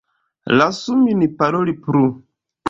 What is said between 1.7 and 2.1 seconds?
plu!